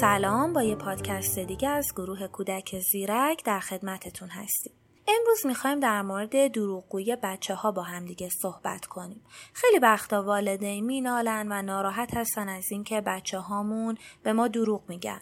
[0.00, 4.72] سلام با یه پادکست دیگه از گروه کودک زیرک در خدمتتون هستیم
[5.08, 9.22] امروز می‌خوایم در مورد دروغگویی بچه ها با همدیگه صحبت کنیم.
[9.52, 15.20] خیلی وقتا والدین مینالن و ناراحت هستن از اینکه بچه هامون به ما دروغ میگن.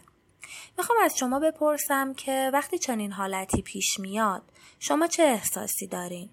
[0.77, 4.43] می‌خوام از شما بپرسم که وقتی چنین حالتی پیش میاد
[4.79, 6.29] شما چه احساسی دارین؟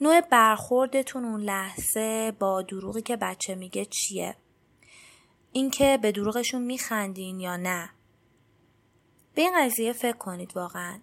[0.00, 4.36] نوع برخوردتون اون لحظه با دروغی که بچه میگه چیه؟
[5.52, 7.90] اینکه به دروغشون میخندین یا نه؟
[9.34, 11.00] به این قضیه فکر کنید واقعا.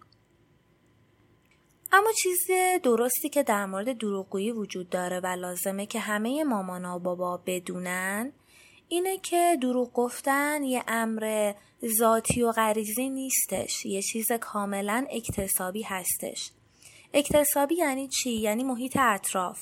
[1.91, 2.47] اما چیز
[2.83, 8.31] درستی که در مورد دروغگویی وجود داره و لازمه که همه مامانا و بابا بدونن
[8.87, 11.53] اینه که دروغ گفتن یه امر
[11.99, 16.51] ذاتی و غریزی نیستش یه چیز کاملا اکتسابی هستش
[17.13, 19.59] اکتسابی یعنی چی؟ یعنی محیط اطراف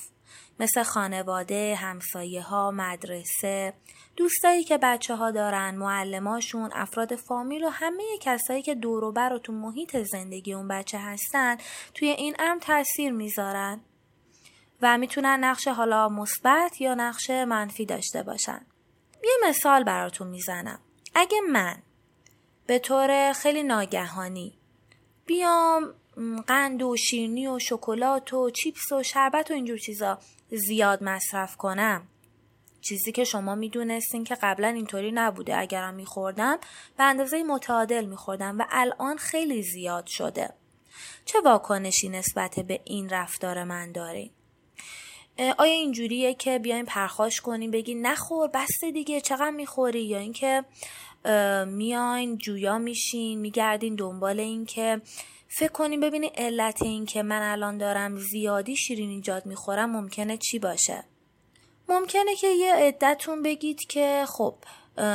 [0.60, 3.74] مثل خانواده، همسایه ها، مدرسه،
[4.16, 9.52] دوستایی که بچه ها دارن، معلماشون، افراد فامیل و همه کسایی که دوروبر و تو
[9.52, 11.56] محیط زندگی اون بچه هستن
[11.94, 13.80] توی این امر تاثیر می‌ذارن
[14.82, 18.66] و می‌تونن نقش حالا مثبت یا نقش منفی داشته باشن.
[19.24, 20.78] یه مثال براتون می‌زنم.
[21.14, 21.82] اگه من
[22.66, 24.58] به طور خیلی ناگهانی
[25.26, 25.94] بیام
[26.46, 30.18] قند و شیرنی و شکلات و چیپس و شربت و اینجور چیزا
[30.50, 32.08] زیاد مصرف کنم
[32.88, 35.58] چیزی که شما می‌دونستین که قبلا اینطوری نبوده.
[35.58, 36.58] اگرم میخوردم
[36.98, 40.54] به اندازه متعادل میخوردم و الان خیلی زیاد شده.
[41.24, 44.30] چه واکنشی نسبت به این رفتار من دارین
[45.58, 50.64] آیا اینجوریه که بیاین پرخاش کنیم بگی نخور بسته دیگه چقدر می‌خوری؟ یا اینکه
[51.66, 55.00] میاین جویا میشین میگردین دنبال این که
[55.48, 60.58] فکر کنیم ببینید علت این که من الان دارم زیادی شیرین ایجاد می‌خورم ممکنه چی
[60.58, 61.04] باشه؟
[61.88, 64.54] ممکنه که یه عدتون بگید که خب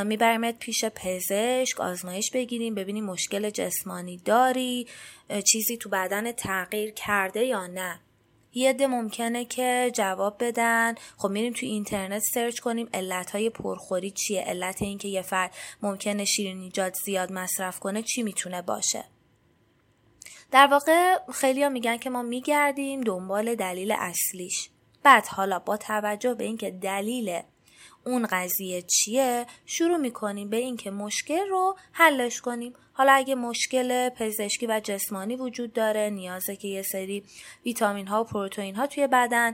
[0.04, 4.86] میبریمت پیش پزشک آزمایش بگیریم ببینیم مشکل جسمانی داری
[5.52, 8.00] چیزی تو بدن تغییر کرده یا نه.
[8.54, 10.94] یه عده ممکنه که جواب بدن.
[11.18, 16.24] خب میریم تو اینترنت سرچ کنیم علت های پرخوری چیه علت اینکه یه فرد ممکنه
[16.24, 19.04] شیرین ایجاد زیاد مصرف کنه چی می‌تونه باشه.
[20.50, 24.68] در واقع خیلی میگن که ما میگردیم دنبال دلیل اصلیش.
[25.02, 27.40] بعد حالا با توجه به اینکه دلیل
[28.06, 32.72] اون قضیه چیه شروع می‌کنیم به اینکه مشکل رو حلش کنیم.
[32.92, 37.24] حالا اگه مشکل پزشکی و جسمانی وجود داره نیازه که یه سری
[37.64, 39.52] ویتامین ها و پروتئین ها توی بدن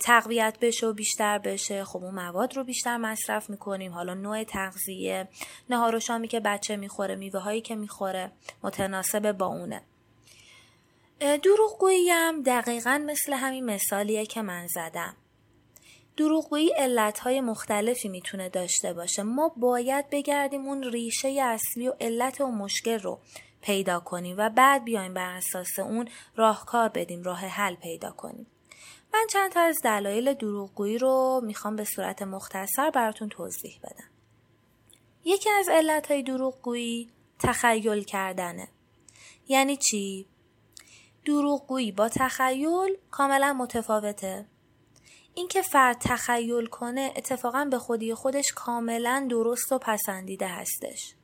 [0.00, 3.92] تقویت بشه و بیشتر بشه خب اون مواد رو بیشتر مصرف می‌کنیم.
[3.92, 5.28] حالا نوع تغذیه
[5.70, 8.32] نهار و شامی که بچه می‌خوره میوه هایی که می‌خوره
[8.62, 9.82] متناسب با اونه.
[11.22, 15.16] دروغگویی هم دقیقا مثل همین مثالیه که من زدم.
[16.16, 19.22] دروغگویی علتهای مختلفی می‌تونه داشته باشه.
[19.22, 23.20] ما باید بگردیم اون ریشه اصلی و علت و مشکل رو
[23.60, 28.46] پیدا کنیم و بعد بیایم بر اساس اون راهکار بدیم راه حل پیدا کنیم.
[29.14, 34.10] من چند تا از دلایل دروغگویی رو می‌خوام به صورت مختصر براتون توضیح بدم.
[35.24, 38.68] یکی از علتهای دروغگویی تخیل کردنه.
[39.48, 40.26] یعنی چی؟
[41.24, 44.46] دروغگویی با تخیل کاملا متفاوته.
[45.34, 51.14] اینکه فرد تخیل کنه اتفاقا به خودی خودش کاملا درست و پسندیده هستش.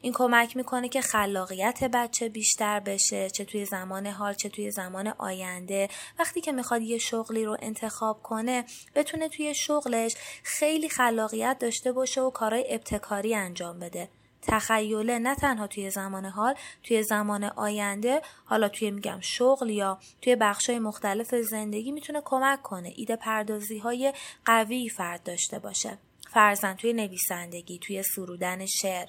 [0.00, 5.08] این کمک می‌کنه که خلاقیت بچه بیشتر بشه چه توی زمان حال چه توی زمان
[5.08, 5.88] آینده.
[6.18, 12.20] وقتی که می‌خواد یه شغلی رو انتخاب کنه بتونه توی شغلش خیلی خلاقیت داشته باشه
[12.20, 14.08] و کارهای ابتکاری انجام بده.
[14.42, 20.36] تخیله نه تنها توی زمان حال توی زمان آینده حالا توی میگم شغل یا توی
[20.36, 24.12] بخشای مختلف زندگی می‌تونه کمک کنه ایده پردازی های
[24.44, 25.98] قوی فرد داشته باشه.
[26.30, 29.08] فرزن توی نویسندگی توی سرودن شعر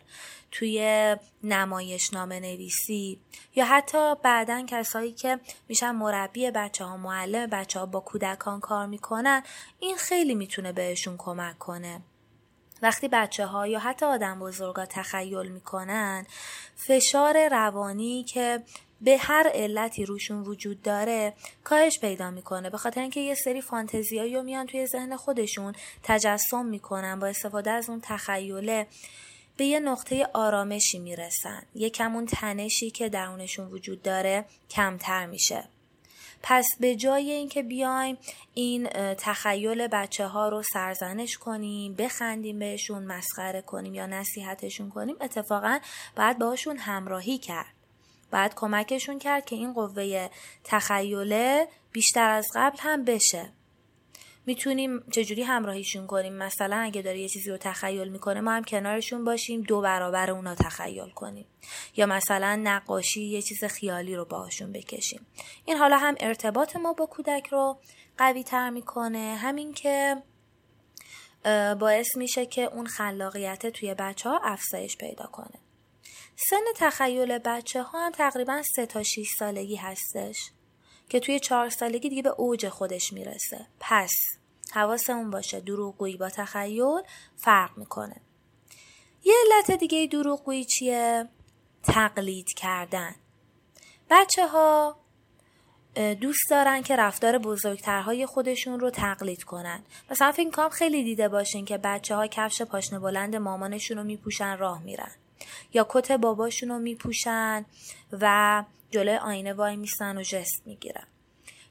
[0.52, 3.20] توی نمایش نامه نویسی
[3.56, 8.86] یا حتی بعدا کسایی که میشن مربی بچه ها معلم بچه ها با کودکان کار
[8.86, 9.44] می‌کنن
[9.80, 12.02] این خیلی می‌تونه بهشون کمک کنه.
[12.82, 16.26] وقتی بچه ها یا حتی آدم بزرگا تخیل می‌کنن
[16.76, 18.64] فشار روانی که
[19.02, 21.34] به هر علتی روشون وجود داره
[21.64, 22.70] کاهش پیدا می‌کنه.
[22.70, 27.72] به خاطر اینکه یه سری فانتزیایی رو میان توی ذهن خودشون تجسم می‌کنن با استفاده
[27.72, 28.88] از اون تخیله
[29.58, 31.64] به یه نقطه آرامشی می‌رسن.
[31.76, 35.64] یکم اون تنشی که درونشون وجود داره کمتر میشه.
[36.44, 38.18] پس به جای اینکه بیایم
[38.54, 45.80] این تخیل بچه ها رو سرزنش کنیم بخندیم بهشون مسخره کنیم یا نصیحتشون کنیم اتفاقا
[46.16, 47.74] باید باشون همراهی کرد.
[48.32, 50.30] باید کمکشون کرد که این قوه
[50.64, 53.50] تخیله بیشتر از قبل هم بشه.
[54.50, 59.26] می‌تونیم چجوری همراهیشون کنیم؟ مثلا اگه داره یه چیزی رو تخیل می‌کنه ما هم کنارشون
[59.26, 61.46] باشیم دو برابر اونا تخیل کنیم.
[61.96, 65.26] یا مثلا نقاشی یه چیز خیالی رو باهاشون بکشیم.
[65.66, 67.80] این حالا هم ارتباط ما با کودک رو
[68.18, 69.38] قوی تر می‌کنه.
[69.42, 70.24] همین که
[71.80, 75.60] باعث میشه که اون خلاقیت توی بچه ها افزایش پیدا کنه.
[76.50, 80.52] سن تخیل بچه ها هم تقریبا سه تا 6 سالگی هستش
[81.10, 83.68] که توی چهار سالگی دیگه به اوج خودش می‌رسه.
[83.80, 84.39] پس
[84.74, 85.60] حواسمون باشه.
[85.60, 87.02] دروغگویی با تخیل
[87.36, 88.16] فرق می‌کنه.
[89.24, 91.30] یه علت دیگه دروغگویی چیه؟
[91.84, 93.16] تقلید کردن.
[94.10, 95.00] بچه ها
[96.22, 99.84] دوست دارن که رفتار بزرگترهای خودشون رو تقلید کنن.
[100.12, 104.58] مثلا فکر کنم خیلی دیده باشین که بچه ها کفش پاشنه بلند مامانشون رو میپوشن
[104.58, 105.12] راه میرن.
[105.74, 107.66] یا کت باباشون رو میپوشن
[108.12, 111.08] و جلوی آینه وای میستن و جست می‌گیرن.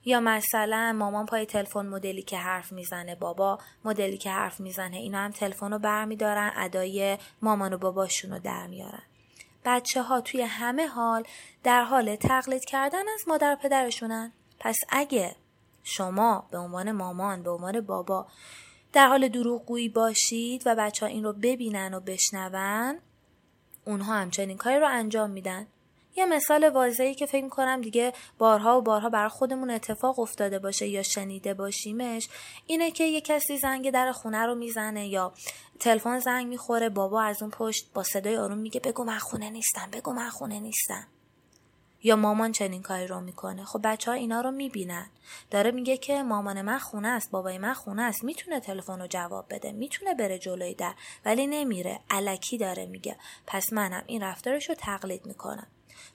[0.09, 5.19] یا مثلا مامان پای تلفن مدلی که حرف می‌زنه بابا مدلی که حرف می‌زنه اینا
[5.19, 9.03] هم تلفن رو برمیدارن ادای مامان و باباشون رو در میارن.
[9.65, 11.25] بچه ها توی همه حال
[11.65, 14.33] در حال تقلید کردن از مادر پدرشونن.
[14.61, 15.37] پس اگه
[15.85, 18.27] شما به عنوان مامان به عنوان بابا
[18.93, 22.99] در حال دروغگویی باشید و بچه ها این رو ببینن و بشنون
[23.85, 25.67] اونها همچنین کاری رو انجام میدن.
[26.19, 30.89] یه مثال واضحی که فکر کنم دیگه بارها و بارها برای خودمون اتفاق افتاده باشه
[30.89, 32.29] یا شنیده باشیمش
[32.67, 35.33] اینه که یه کسی زنگ در خونه رو می‌زنه یا
[35.81, 39.89] تلفن زنگ می‌خوره بابا از اون پشت با صدای آروم میگه بگو من خونه نیستم
[39.93, 41.07] بگو من خونه نیستم.
[42.03, 43.65] یا مامان چنین کاری رو می‌کنه.
[43.65, 45.11] خب بچه ها اینا رو می‌بینن.
[45.51, 48.25] داره میگه که مامان من خونه است بابای من خونه است.
[48.25, 50.95] می‌تونه تلفن رو جواب بده می‌تونه بره جلوی در
[51.25, 52.01] ولی نمیره.
[52.11, 53.17] علکی داره میگه.
[53.47, 55.67] پس منم این رفتارش رو تقلید می‌کنم.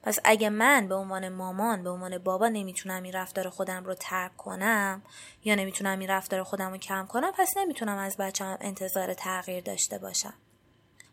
[0.04, 4.38] پس اگه من به عنوان مامان به عنوان بابا نمی‌تونم این رفتار خودم رو ترک
[4.38, 5.02] کنم
[5.44, 9.98] یا نمی‌تونم این رفتار خودم رو کم کنم پس نمی‌تونم از بچم انتظار تغییر داشته
[9.98, 10.34] باشم.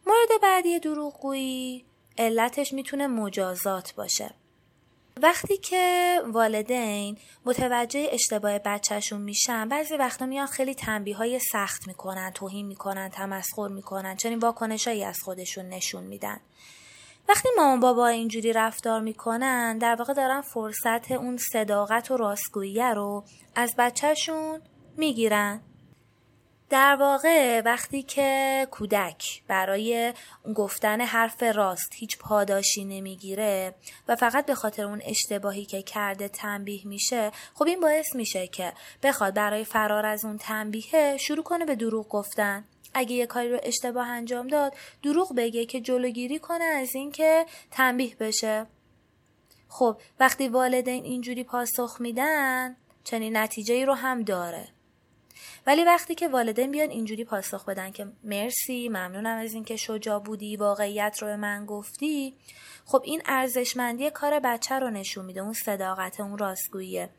[0.06, 1.84] مورد بعدی دروغگویی
[2.18, 4.34] علتش می‌تونه مجازات باشه.
[5.22, 12.30] وقتی که والدین متوجه اشتباه بچهشون میشن بعضی وقتا میان خیلی تنبیه های سخت می‌کنن
[12.30, 16.40] توهین می‌کنن تمسخر می‌کنن چنین واکنشهایی از خودشون نشون میدن.
[17.28, 23.24] وقتی مامان بابا اینجوری رفتار می‌کنن در واقع دارن فرصت اون صداقت و راستگویی رو
[23.54, 24.60] از بچهشون
[24.96, 25.60] می‌گیرن.
[26.70, 30.12] در واقع وقتی که کودک برای
[30.54, 33.74] گفتن حرف راست هیچ پاداشی نمی‌گیره
[34.08, 38.72] و فقط به خاطر اون اشتباهی که کرده تنبیه میشه خب این باعث میشه که
[39.02, 42.64] بخواد برای فرار از اون تنبیه شروع کنه به دروغ گفتن.
[42.94, 48.16] اگه یه کاری رو اشتباه انجام داد دروغ بگه که جلوگیری کنه از اینکه تنبیه
[48.20, 48.66] بشه.
[49.68, 54.68] خب وقتی والدین اینجوری پاسخ میدن چنین نتیجه ای رو هم داره.
[55.66, 60.56] ولی وقتی که والدین بیان اینجوری پاسخ بدن که مرسی ممنونم از اینکه شجاع بودی
[60.56, 62.34] واقعیت رو به من گفتی
[62.84, 67.10] خب این ارزشمندی کار بچه رو نشون میده اون صداقت اون راستگوییه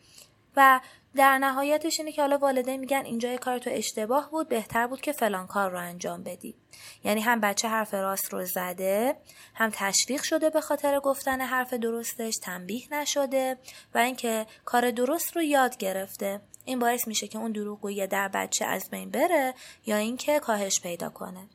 [0.55, 0.79] و
[1.15, 5.11] در نهایتش اینه که حالا والدین میگن اینجا کار تو اشتباه بود بهتر بود که
[5.11, 6.55] فلان کار رو انجام بدی.
[7.03, 9.17] یعنی هم بچه حرف راست رو زده
[9.55, 13.57] هم تشویق شده به خاطر گفتن حرف درستش تنبیه نشده
[13.93, 16.41] و اینکه کار درست رو یاد گرفته.
[16.65, 19.53] این باعث میشه که اون دروغگویی در بچه از بین بره
[19.85, 21.49] یا اینکه کاهش پیدا کنه.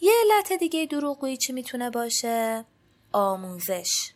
[0.00, 2.64] یه علت دیگه دروغگویی چی می‌تونه باشه؟
[3.12, 4.12] آموزش.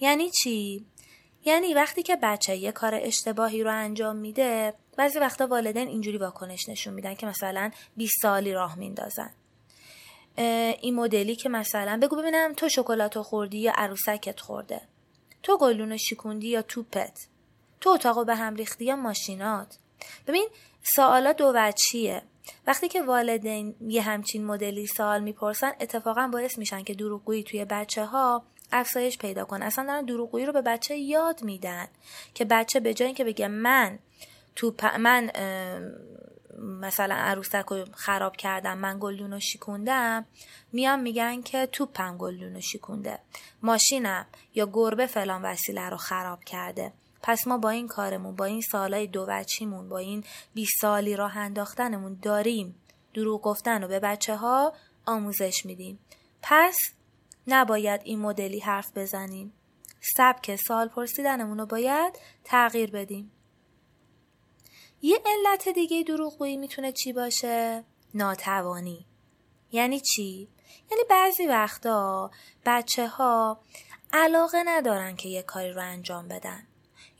[0.00, 0.86] یعنی چی؟
[1.46, 6.68] یعنی وقتی که بچه یه کار اشتباهی رو انجام میده بعضی وقتا والدین اینجوری واکنش
[6.68, 9.30] نشون میدن که مثلا 20 سالی راه میندازن.
[10.80, 14.80] این مدلی که مثلا بگو ببینم تو شکلاتو خوردی یا عروسکت خورده.
[15.42, 17.26] تو گلون شیکوندی یا توپت.
[17.80, 19.78] تو اتاقو به هم ریختی یا ماشینات.
[20.26, 20.48] ببین
[20.82, 22.22] سوالات دو وجهیه.
[22.66, 28.04] وقتی که والدین یه همچین مدلی سوال می‌پرسن اتفاقا باعث میشن که دروغگویی توی بچه
[28.04, 28.42] ها
[28.72, 29.64] افزایش پیدا کنه.
[29.64, 31.88] اصلا دارن دروغگویی رو به بچه یاد میدن
[32.34, 33.98] که بچه به جای اینکه بگه من
[34.56, 35.30] تو من
[36.58, 40.26] مثلا عروسک رو خراب کردم من گلدون رو شیکوندم
[40.72, 43.18] میان میگن که توپم گلدون رو شیکونده
[43.62, 46.92] ماشینم یا گربه فلان وسیله رو خراب کرده.
[47.22, 51.36] پس ما با این کارمون با این سالای دو بچیمون با این 20 سالی راه
[51.36, 52.74] انداختنمون داریم
[53.14, 54.72] دروغ گفتن رو به بچه ها
[55.06, 55.98] آموزش میدیم.
[56.42, 56.76] پس
[57.46, 59.52] نباید این مدلی حرف بزنیم
[60.16, 63.32] سبک سال پرسیدنمون رو باید تغییر بدیم
[65.02, 67.84] یه علت دیگه دروغگویی می‌تونه چی باشه؟
[68.14, 69.06] ناتوانی
[69.72, 70.48] یعنی چی؟
[70.90, 72.30] یعنی بعضی وقتا
[72.66, 73.60] بچه ها
[74.12, 76.66] علاقه ندارن که یه کاری رو انجام بدن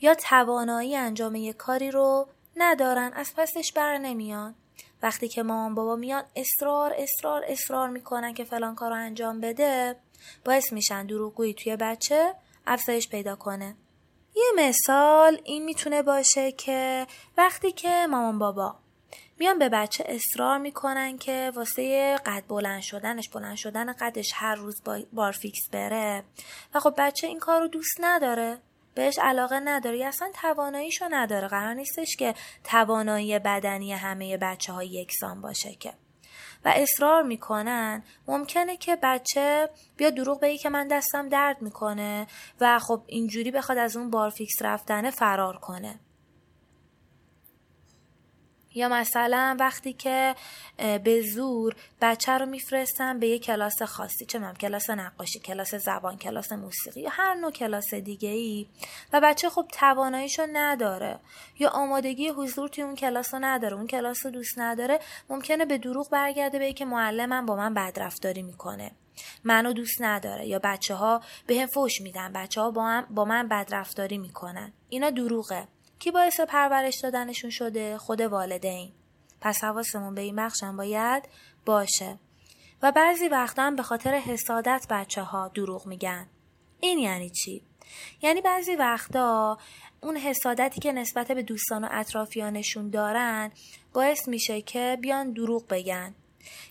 [0.01, 4.55] یا توانایی انجام یه کاری رو ندارن از پسش بر نمیان
[5.01, 9.95] وقتی که مامان بابا میان اصرار اصرار اصرار می‌کنن که فلان کار رو انجام بده
[10.45, 12.33] باعث میشن دروغگویی توی بچه
[12.67, 13.75] افزایش پیدا کنه.
[14.35, 17.07] یه مثال این می‌تونه باشه که
[17.37, 18.75] وقتی که مامان بابا
[19.39, 24.81] میان به بچه اصرار می‌کنن که واسه قد بلند شدنش بلند شدن قدش هر روز
[25.13, 26.23] بار فیکس بره
[26.73, 28.57] و خب بچه این کار رو دوست نداره
[28.95, 31.47] بهش علاقه نداره یا اصلا تواناییشو نداره.
[31.47, 35.93] قرار نیستش که توانایی بدنی همه بچه های یکسان باشه که.
[36.67, 38.03] و اصرار می‌کنن.
[38.27, 42.27] ممکنه که بچه بیا دروغ بگی که من دستم درد می‌کنه
[42.61, 45.99] و خب اینجوری بخواد از اون بارفیکس رفتنه فرار کنه.
[48.73, 50.35] یا مثلا وقتی که
[50.77, 56.17] به زور بچه رو میفرستن به یه کلاس خاصی چه من کلاس نقاشی کلاس زبان
[56.17, 58.67] کلاس موسیقی یا هر نوع کلاس دیگه ای
[59.13, 61.19] و بچه خب تواناییشو نداره
[61.59, 65.77] یا آمادگی حضور توی اون کلاس رو نداره اون کلاس رو دوست نداره ممکنه به
[65.77, 68.91] دروغ برگرده به که معلمم با من بدرفتاری می‌کنه.
[69.43, 73.47] منو دوست نداره یا بچه ها به هم فوش میدن بچه ها با, با من
[73.47, 74.73] بدرفتاری می‌کنن.
[74.89, 75.67] اینا دروغه.
[75.99, 78.91] کی باعث پرورش دادنشون شده؟ خود والدین.
[79.41, 81.23] پس حواسمون به این بخشم باید
[81.65, 82.19] باشه.
[82.81, 86.27] و بعضی وقتا هم به خاطر حسادت بچه ها دروغ میگن.
[86.79, 87.61] این یعنی چی؟
[88.21, 89.57] یعنی بعضی وقتا
[90.01, 93.51] اون حسادتی که نسبت به دوستان و اطرافیانشون دارن
[93.93, 96.15] باعث میشه که بیان دروغ بگن.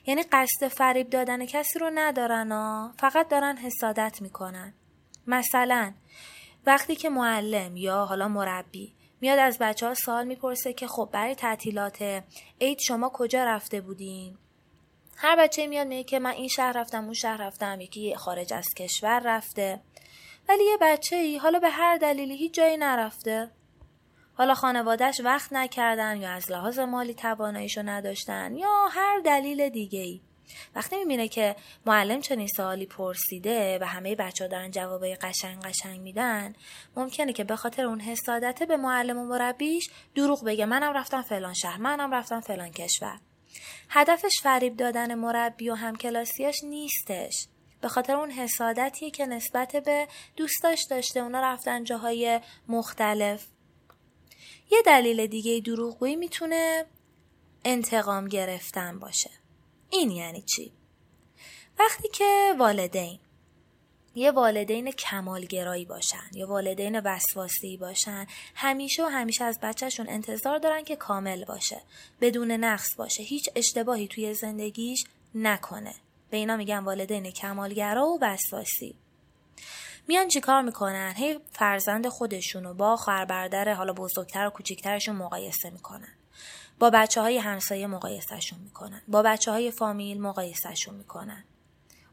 [0.07, 4.75] یعنی قصد فریب دادن کسی رو ندارن ها فقط دارن حسادت می‌کنن.
[5.27, 5.95] مثلا
[6.67, 11.35] وقتی که معلم یا حالا مربی میاد از بچه ها سوال می‌پرسه که خب برای
[11.35, 12.23] تعطیلات
[12.61, 14.39] عید شما کجا رفته بودین؟
[15.17, 18.67] هر بچه میاد میگه که من این شهر رفتم اون شهر رفتم یکی خارج از
[18.77, 19.81] کشور رفته.
[20.49, 23.51] ولی یه بچه ای حالا به هر دلیلی هیچ جایی نرفته.
[24.35, 30.21] حالا خانوادهش وقت نکردن یا از لحاظ مالی تواناییشو نداشتن یا هر دلیل دیگه ای
[30.75, 36.01] وقتی می‌بینه که معلم چنین سوالی پرسیده و همه بچه ها دارن جوابای قشنگ قشنگ
[36.01, 36.55] میدن
[36.97, 40.67] ممکنه که به خاطر اون حسادته به معلم و مربیش دروغ بگه.
[40.67, 43.21] منم رفتم فلان شهر منم رفتم فلان کشور.
[43.89, 47.47] هدفش فریب دادن مربی و همکلاسیاش نیستش.
[47.81, 53.47] به خاطر اون حسادتیه که نسبت به دوستاش داشته اونا رفتن جاهای مختلف.
[54.71, 56.87] یه دلیل دیگه دروغگویی می‌تونه
[57.65, 59.31] انتقام گرفتن باشه.
[59.99, 60.73] این یعنی چی؟
[61.79, 63.19] وقتی که والدین
[64.15, 70.85] یه والدین کمالگرایی باشن یا والدین وسواسی باشن همیشه و همیشه از بچهشون انتظار دارن
[70.85, 71.83] که کامل باشه
[72.21, 75.95] بدون نقص باشه هیچ اشتباهی توی زندگیش نکنه.
[76.31, 78.95] به اینا میگن والدین کمالگرا و وسواسی.
[80.09, 86.15] میان چیکار می‌کنن؟ هی فرزند خودشونو با خواهر برادر حالا بزرگتر و کوچیکترشون مقایسه می‌کنن.
[86.79, 89.03] با بچه های همسایه مقایسهشون می‌کنن.
[89.09, 91.45] با بچه های فامیل مقایسهشون می‌کنن.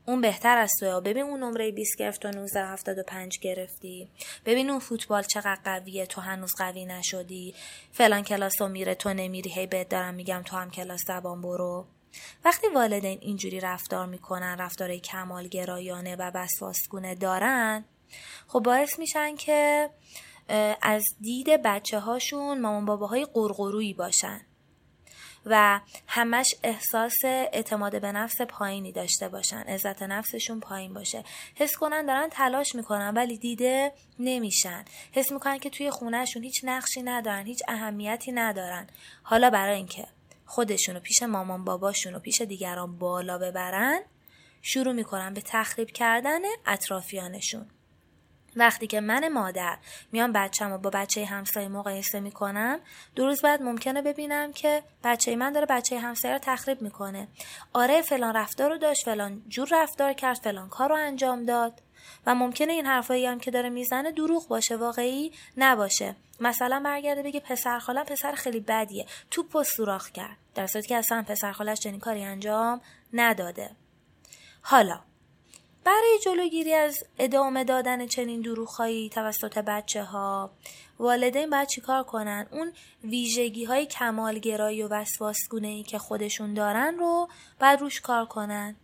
[0.05, 4.09] اون بهتر از توی ببین اون نمره 20 گرفت و 1975 گرفتی.
[4.45, 6.05] ببین اون فوتبال چقدر قویه.
[6.05, 7.55] تو هنوز قوی نشدی.
[7.91, 9.49] فلان کلاس رو میره تو نمیری.
[9.49, 11.85] هی بهت دارم میگم تو هم کلاس زبان برو.
[12.45, 17.85] وقتی والدین اینجوری رفتار می‌کنن رفتار کمالگرایانه و وسواسگونه دارن
[18.47, 19.89] خب باعث میشن که
[20.81, 24.41] از دید بچه هاشون مامان باباهای قرقرویی باشن.
[25.45, 31.23] و همش احساس اعتماد به نفس پایینی داشته باشن عزت نفسشون پایین باشه.
[31.55, 34.85] حس کنن دارن تلاش می‌کنن ولی دیده نمیشن.
[35.11, 38.87] حس می‌کنن که توی خونهشون هیچ نقشی ندارن هیچ اهمیتی ندارن.
[39.23, 40.07] حالا برای اینکه
[40.45, 43.99] خودشونو پیش مامان باباشون و پیش دیگران بالا ببرن
[44.61, 47.65] شروع می‌کنن به تخریب کردن اطرافیانشون.
[48.55, 49.77] وقتی که من مادر
[50.11, 52.79] میام بچم و با بچه همسایه مقایسه می‌کنم
[53.15, 57.27] دو روز بعد ممکنه ببینم که بچه من داره بچه همسایه رو تخریب می‌کنه.
[57.73, 61.81] آره فلان رفتار رو داشت فلان جور رفتار کرد فلان کار رو انجام داد.
[62.25, 66.15] و ممکنه این حرفایی هم که داره می‌زنه دروغ باشه واقعی نباشه.
[66.39, 69.05] مثلا برگرده بگه پسر خالم پسر خیلی بدیه.
[69.31, 70.37] توپ و سوراخ کرد.
[70.55, 72.81] در صورتی که اصلا پسر خالش چنین کاری انجام
[73.13, 73.69] نداده.
[74.61, 74.99] حالا
[75.85, 80.51] برای جلوگیری از ادامه دادن چنین دروغهایی توسط بچه ها
[80.99, 82.73] والدین باید چیکار کنن؟ اون
[83.03, 88.75] ویژگی های کمالگرایی و وسواسگونه ای که خودشون دارن رو باید روش کار کنن.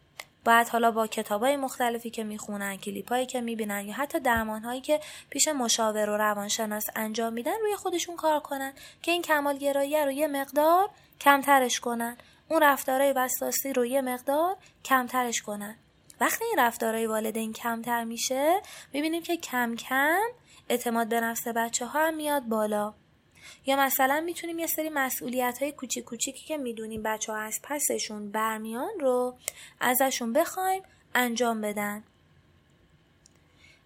[0.45, 4.63] باید حالا با کتاب های مختلفی که می‌خونن کلیپ هایی که می‌بینن یا حتی درمان
[4.63, 9.97] هایی که پیش مشاور و روانشناس انجام میدن روی خودشون کار کنن که این کمالگرایی
[9.97, 10.89] رو یه مقدار
[11.21, 12.17] کمترش کنن.
[12.49, 15.75] اون رفتارهای وسواسی رو یه مقدار کمترش کنن.
[16.21, 18.61] وقتی این رفتارهای والدین کمتر میشه
[18.93, 20.27] می‌بینیم که کم کم
[20.69, 22.93] اعتماد به نفس بچه ها هم میاد بالا
[23.65, 28.31] یا مثلا می‌تونیم یه سری مسئولیت های کوچیک کوچیکی که می‌دونیم بچه ها از پسشون
[28.31, 29.37] برمیان رو
[29.79, 30.83] ازشون بخوایم
[31.15, 32.03] انجام بدن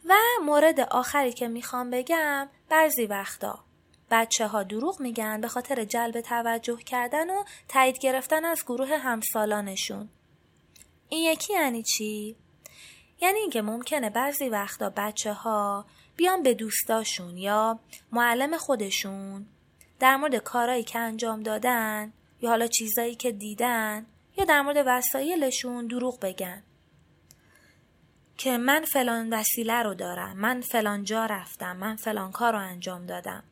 [0.06, 0.14] و
[0.46, 3.60] مورد آخری که می‌خوام بگم بعضی وقتا
[4.12, 10.10] بچه ها دروغ میگن به خاطر جلب توجه کردن و تایید گرفتن از گروه همسالانشون.
[11.14, 12.36] این یکی یعنی چی؟
[13.22, 17.80] یعنی اینکه ممکنه بعضی وقتا بچه ها بیان به دوستاشون یا
[18.12, 19.46] معلم خودشون
[20.00, 24.06] در مورد کارهایی که انجام دادن یا حالا چیزایی که دیدن
[24.38, 26.64] یا در مورد وسایلشون دروغ بگن.
[28.38, 33.06] که من فلان وسیله رو دارم من فلان جا رفتم من فلان کار رو انجام
[33.06, 33.44] دادم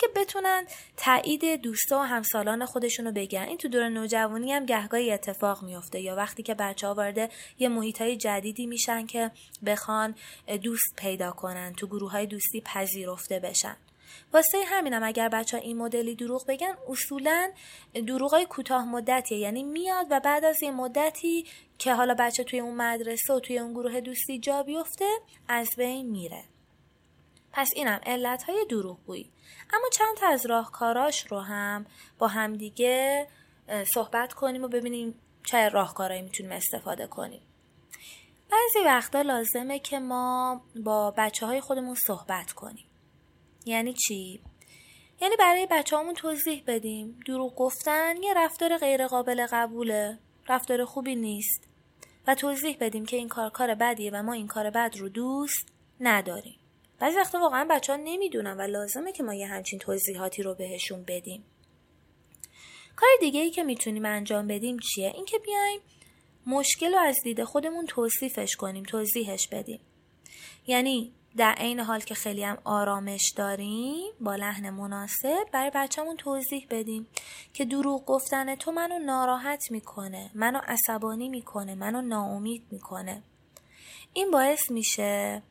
[0.00, 5.62] که بتونن تایید دوستا و همسالان خودشونو بگن این تو دور نوجوانی هم گهگاهی اتفاق
[5.62, 9.30] میفته یا وقتی که بچه ها وارد یه محیط های جدیدی میشن که
[9.66, 10.14] بخوان
[10.62, 13.76] دوست پیدا کنن تو گروه های دوستی پذیرفته بشن.
[14.32, 17.50] واسه همینم اگر بچه ها این مدلی دروغ بگن اصولا
[18.06, 19.38] دروغ های کوتاه مدتیه.
[19.38, 21.46] یعنی میاد و بعد از یه مدتی
[21.78, 25.08] که حالا بچه توی اون مدرسه و توی اون گروه دوستی جا بیفته
[25.48, 26.44] از بین میره.
[27.56, 29.30] پس اینم علت های دروغگویی.
[29.72, 31.86] اما چند تا از راهکاراش رو هم
[32.18, 33.26] با همدیگه
[33.94, 37.42] صحبت کنیم و ببینیم چه راهکارهایی می‌تونیم استفاده کنیم.
[38.50, 42.86] بعضی وقتا لازمه که ما با بچه های خودمون صحبت کنیم.
[43.64, 44.40] یعنی چی؟
[45.20, 47.20] یعنی برای بچه همون توضیح بدیم.
[47.26, 51.68] دروغ گفتن یه رفتار غیر قابل قبوله رفتار خوبی نیست.
[52.26, 55.72] و توضیح بدیم که این کار کار بدیه و ما این کار بد رو دوست
[56.00, 56.58] نداریم.
[56.98, 61.02] بعضی وقتا واقعا بچه ها نمی‌دونن و لازمه که ما یه همچین توضیحاتی رو بهشون
[61.02, 61.44] بدیم.
[62.96, 65.80] کار دیگه ای که می‌تونیم انجام بدیم چیه؟ اینکه بیایم
[66.46, 69.80] مشکل رو از دید خودمون توصیفش کنیم توضیحش بدیم.
[70.66, 76.66] یعنی در عین حال که خیلی هم آرامش داریم با لحن مناسب برای بچهمون توضیح
[76.70, 77.06] بدیم
[77.54, 83.22] که دروغ گفتن تو منو ناراحت می‌کنه منو عصبانی می‌کنه منو ناامید می‌کنه.
[84.12, 85.42] این باعث میشه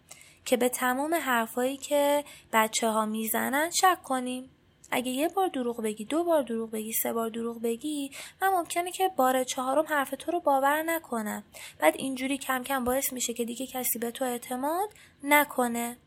[0.46, 4.50] که به تمام حرفایی که بچه ها می‌زنن شک کنیم.
[4.92, 8.92] اگه یه بار دروغ بگی دو بار دروغ بگی سه بار دروغ بگی من ممکنه
[8.92, 11.44] که بار چهارم حرف تو رو باور نکنم.
[11.80, 14.90] بعد اینجوری کم کم باعث میشه که دیگه کسی به تو اعتماد
[15.24, 15.98] نکنه.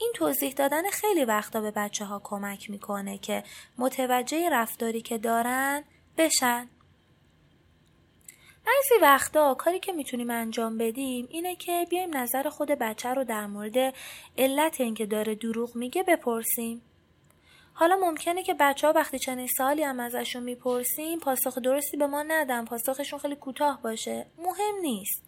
[0.00, 3.44] این توضیح دادن خیلی وقتا به بچه ها کمک می‌کنه که
[3.78, 5.84] متوجه رفتاری که دارن
[6.18, 6.68] بشن.
[8.68, 13.46] بعضی وقتا کاری که می‌تونیم انجام بدیم اینه که بیایم نظر خود بچه رو در
[13.46, 13.94] مورد
[14.38, 16.82] علت اینکه داره دروغ میگه بپرسیم.
[17.74, 22.22] حالا ممکنه که بچه ها وقتی چنین سالی هم ازشون می‌پرسیم پاسخ درستی به ما
[22.22, 24.26] ندن پاسخشون خیلی کوتاه باشه.
[24.38, 25.22] مهم نیست.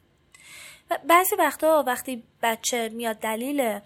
[1.09, 3.81] بعضی وقتا وقتی بچه میاد دلیل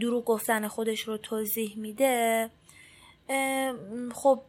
[0.00, 2.50] دروغ گفتن خودش رو توضیح میده
[4.14, 4.40] خب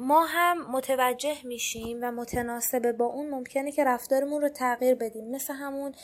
[0.00, 5.30] ما هم متوجه میشیم و متناسب با اون ممکنه که رفتارمون رو تغییر بدیم.
[5.30, 5.94] مثل همون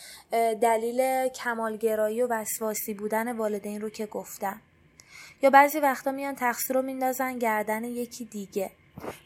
[0.60, 4.60] دلیل کمالگرایی و وسواسی بودن والدین رو که گفتم.
[5.42, 8.70] یا بعضی وقتا میان تقصیر رو میندازن گردن یکی دیگه.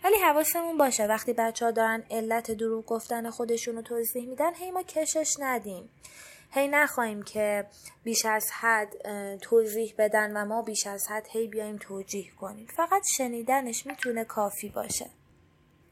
[0.05, 4.71] ولی حواسمون باشه وقتی بچه ها دارن علت دروغ گفتن خودشون رو توضیح میدن هی
[4.71, 5.89] ما کشش ندیم.
[6.51, 7.67] هی نخواهیم که
[8.05, 8.93] بیش از حد
[9.37, 12.67] توضیح بدن و ما بیش از حد هی بیایم توجیه کنیم.
[12.77, 15.11] فقط شنیدنش می‌تونه کافی باشه.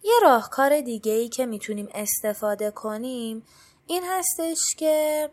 [0.03, 3.43] یه راهکار دیگه ای که می‌تونیم استفاده کنیم
[3.87, 5.29] این هستش که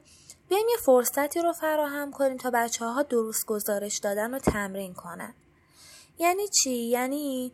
[0.50, 5.34] بیایم یه فرصتی رو فراهم کنیم تا بچه ها درست گزارش دادن رو تمرین کنن.
[6.20, 7.52] یعنی چی؟ یعنی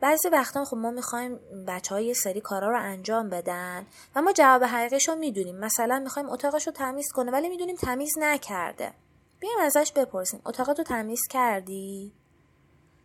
[0.00, 4.64] بعضی وقتا خب ما می‌خوایم بچه های سری کارا رو انجام بدن و ما جواب
[4.64, 5.56] حقیقش رو می‌دونیم.
[5.56, 8.92] مثلا می‌خوایم اتاقش رو تمیز کنه ولی می‌دونیم تمیز نکرده.
[9.40, 10.40] بیایم ازش بپرسیم.
[10.46, 12.12] اتاقتو تمیز کردی؟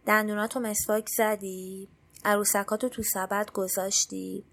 [0.05, 1.87] دندوناتو مسواک زدی؟
[2.25, 4.43] عروسکاتو تو سبد گذاشتی؟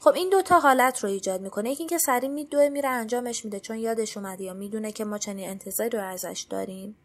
[0.00, 1.70] خب این دوتا حالت رو ایجاد می‌کنه.
[1.70, 5.50] یکی اینکه سری میدوه میره انجامش میده چون یادش اومده یا می‌دونه که ما چنین
[5.50, 6.96] انتظاری رو ازش داریم.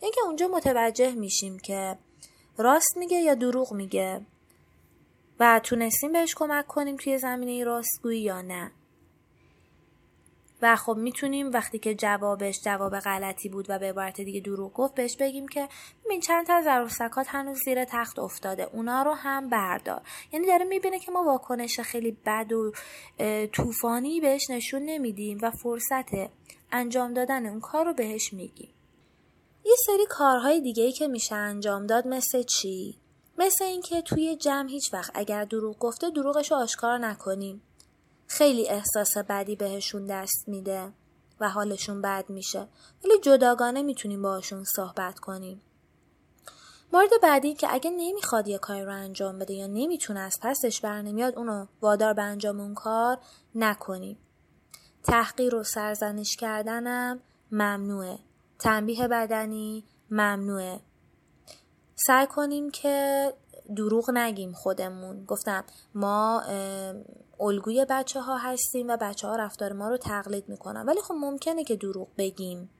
[0.00, 1.98] اینکه اونجا متوجه میشیم که
[2.62, 4.20] راست میگه یا دروغ میگه؟
[5.40, 8.70] و تونستیم بهش کمک کنیم توی زمینه راستگویی یا نه.
[10.62, 14.94] و خب می‌تونیم وقتی که جوابش جواب غلطی بود و به عبارت دیگه دروغ گفت
[14.94, 15.68] بهش بگیم که
[16.10, 20.02] این چند تا از عروسکات هنوز زیر تخت افتاده اونا رو هم بردار.
[20.32, 22.72] یعنی داره می‌بینه که ما واکنش خیلی بد و
[23.52, 26.30] طوفانی بهش نشون نمیدیم و فرصت
[26.72, 28.70] انجام دادن اون کار رو بهش میگیم.
[29.64, 32.98] یه سری کارهای دیگه ای که میشه انجام داد مثل چی؟
[33.38, 37.62] مثل اینکه توی جمع هیچ وقت اگر دروغ گفته دروغش رو آشکار نکنیم.
[38.26, 40.92] خیلی احساس بدی بهشون دست میده
[41.40, 42.68] و حالشون بد میشه.
[43.04, 45.62] ولی جداگانه می‌تونیم باشون صحبت کنیم.
[46.92, 51.36] مورد بعدی که اگه نمی‌خواد یه کاری رو انجام بده یا نمی‌تونه از پسش برنمیاد
[51.38, 53.18] اونو وادار به انجام اون کار
[53.54, 54.18] نکنیم
[55.02, 57.20] تحقیر و سرزنش کردنم
[57.52, 58.18] ممنوعه
[58.60, 60.80] تنبیه بدنی ممنوعه.
[61.94, 63.26] سعی کنیم که
[63.76, 65.24] دروغ نگیم خودمون.
[65.24, 66.42] گفتم ما
[67.40, 70.86] الگوی بچه ها هستیم و بچه ها رفتار ما رو تقلید می‌کنن.
[70.86, 72.70] ولی خب ممکنه که دروغ بگیم.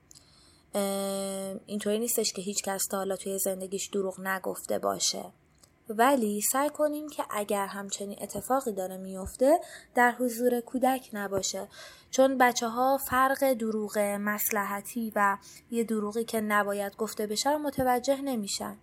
[1.66, 5.32] اینطوری نیستش که هیچ کس تا حالا توی زندگیش دروغ نگفته باشه.
[5.98, 9.60] ولی سعی کنیم که اگر همچنین اتفاقی داره میفته
[9.94, 11.68] در حضور کودک نباشه.
[12.10, 15.38] چون بچه ها فرق دروغ مسلحتی و
[15.70, 18.76] یه دروغی که نباید گفته بشه رو متوجه نمیشن.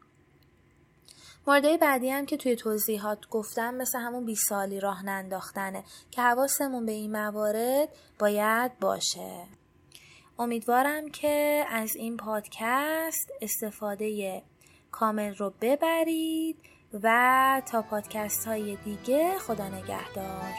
[1.47, 6.85] مورد بعدی هم که توی توضیحات گفتم مثل همون 20 سالی راه ننداختنه که حواسمون
[6.85, 7.89] به این موارد
[8.19, 9.45] باید باشه.
[10.39, 14.43] امیدوارم که از این پادکست استفاده
[14.91, 16.57] کامل رو ببرید.
[16.93, 20.53] و تا پادکست های دیگه خدا نگهدار.